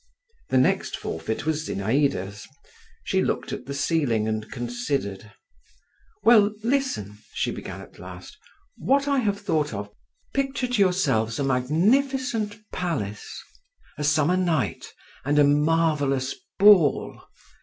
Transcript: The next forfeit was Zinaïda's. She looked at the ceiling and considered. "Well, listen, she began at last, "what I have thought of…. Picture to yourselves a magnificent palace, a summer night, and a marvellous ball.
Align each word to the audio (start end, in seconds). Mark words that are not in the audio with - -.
The 0.49 0.57
next 0.57 0.97
forfeit 0.97 1.45
was 1.45 1.67
Zinaïda's. 1.67 2.47
She 3.03 3.21
looked 3.23 3.53
at 3.53 3.67
the 3.67 3.73
ceiling 3.75 4.27
and 4.27 4.49
considered. 4.51 5.31
"Well, 6.23 6.55
listen, 6.63 7.19
she 7.35 7.51
began 7.51 7.81
at 7.81 7.99
last, 7.99 8.35
"what 8.77 9.07
I 9.07 9.19
have 9.19 9.39
thought 9.39 9.75
of…. 9.75 9.91
Picture 10.33 10.65
to 10.65 10.81
yourselves 10.81 11.37
a 11.37 11.43
magnificent 11.43 12.57
palace, 12.71 13.29
a 13.95 14.03
summer 14.03 14.37
night, 14.37 14.87
and 15.23 15.37
a 15.37 15.43
marvellous 15.43 16.33
ball. 16.57 17.21